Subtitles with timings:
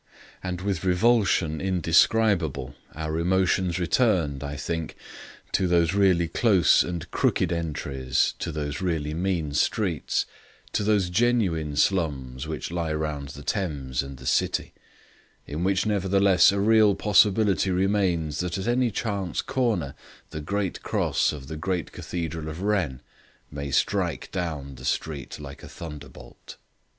[0.41, 4.95] And with revulsion indescribable our emotions returned, I think,
[5.51, 10.25] to those really close and crooked entries, to those really mean streets,
[10.73, 14.73] to those genuine slums which lie round the Thames and the City,
[15.45, 19.93] in which nevertheless a real possibility remains that at any chance corner
[20.31, 23.03] the great cross of the great cathedral of Wren
[23.51, 26.57] may strike down the street like a thunderbolt.